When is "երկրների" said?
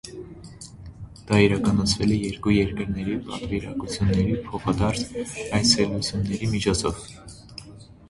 2.55-3.19